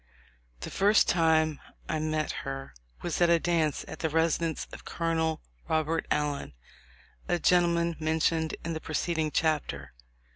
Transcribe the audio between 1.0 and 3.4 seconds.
time I met her was at a